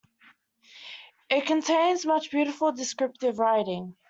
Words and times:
It 1.29 1.45
contains 1.45 2.07
much 2.07 2.31
beautiful 2.31 2.71
descriptive 2.71 3.37
writing. 3.37 3.95